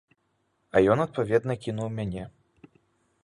[0.75, 2.23] А ён, адпаведна, кінуў мяне.